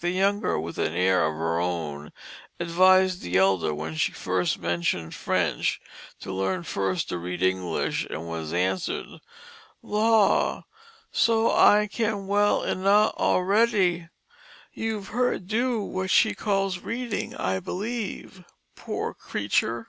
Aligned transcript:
The 0.00 0.08
younger 0.08 0.58
with 0.58 0.78
an 0.78 0.94
air 0.94 1.22
of 1.26 1.34
her 1.34 1.60
own 1.60 2.12
advis'd 2.58 3.20
the 3.20 3.36
elder 3.36 3.74
when 3.74 3.94
she 3.94 4.10
first 4.10 4.58
mention'd 4.58 5.14
French 5.14 5.82
to 6.20 6.32
learn 6.32 6.62
first 6.62 7.10
to 7.10 7.18
read 7.18 7.42
English 7.42 8.06
and 8.08 8.26
was 8.26 8.54
answer'd, 8.54 9.20
'Law, 9.82 10.64
so 11.12 11.50
I 11.54 11.88
can 11.92 12.26
well 12.26 12.64
eno' 12.64 13.12
a'ready.' 13.18 14.08
You've 14.72 15.08
heard 15.08 15.32
her 15.42 15.46
do 15.46 15.82
what 15.82 16.10
she 16.10 16.34
calls 16.34 16.78
reading, 16.78 17.34
I 17.36 17.60
believe. 17.60 18.46
Poor 18.76 19.12
Creature! 19.12 19.88